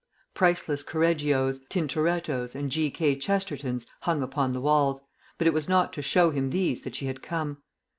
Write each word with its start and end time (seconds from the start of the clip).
Priceless 0.33 0.81
Correggios, 0.81 1.59
Tintorettos, 1.69 2.55
and 2.55 2.71
G. 2.71 2.89
K. 2.89 3.15
Chestertons 3.15 3.85
hung 3.99 4.23
upon 4.23 4.51
the 4.51 4.59
walls, 4.59 5.03
but 5.37 5.45
it 5.45 5.53
was 5.53 5.69
not 5.69 5.93
to 5.93 6.01
show 6.01 6.31
him 6.31 6.49
these 6.49 6.81
that 6.81 6.95
she 6.95 7.05
had 7.05 7.21
come. 7.21 7.59